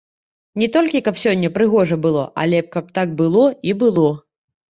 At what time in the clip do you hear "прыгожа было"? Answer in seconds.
1.57-2.23